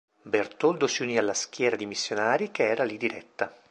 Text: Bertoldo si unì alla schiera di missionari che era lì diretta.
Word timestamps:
Bertoldo 0.23 0.87
si 0.87 1.03
unì 1.03 1.19
alla 1.19 1.35
schiera 1.35 1.75
di 1.75 1.85
missionari 1.85 2.49
che 2.49 2.67
era 2.67 2.83
lì 2.83 2.97
diretta. 2.97 3.55